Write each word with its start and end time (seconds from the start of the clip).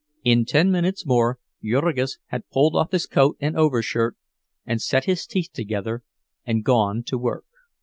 In 0.23 0.45
ten 0.45 0.71
minutes 0.71 1.05
more 1.05 1.37
Jurgis 1.63 2.17
had 2.29 2.49
pulled 2.49 2.75
off 2.75 2.91
his 2.91 3.05
coat 3.05 3.37
and 3.39 3.55
overshirt, 3.55 4.17
and 4.65 4.81
set 4.81 5.05
his 5.05 5.27
teeth 5.27 5.51
together 5.53 6.01
and 6.43 6.65
gone 6.65 7.03
to 7.03 7.19
work. 7.19 7.45